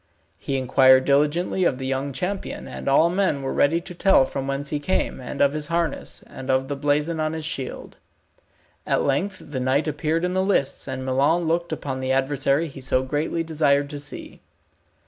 He 0.39 0.57
inquired 0.57 1.05
diligently 1.05 1.63
of 1.63 1.77
the 1.77 1.85
young 1.85 2.11
champion, 2.11 2.67
and 2.67 2.87
all 2.87 3.07
men 3.11 3.43
were 3.43 3.53
ready 3.53 3.79
to 3.81 3.93
tell 3.93 4.25
from 4.25 4.47
whence 4.47 4.69
he 4.69 4.79
came, 4.79 5.19
and 5.21 5.41
of 5.41 5.53
his 5.53 5.67
harness, 5.67 6.23
and 6.25 6.49
of 6.49 6.69
the 6.69 6.75
blazon 6.75 7.19
on 7.19 7.33
his 7.33 7.45
shield. 7.45 7.97
At 8.87 9.03
length 9.03 9.43
the 9.51 9.59
knight 9.59 9.87
appeared 9.87 10.25
in 10.25 10.33
the 10.33 10.41
lists 10.43 10.87
and 10.87 11.05
Milon 11.05 11.43
looked 11.43 11.71
upon 11.71 11.99
the 11.99 12.11
adversary 12.13 12.67
he 12.67 12.81
so 12.81 13.03
greatly 13.03 13.43
desired 13.43 13.91
to 13.91 13.99
see. 13.99 14.41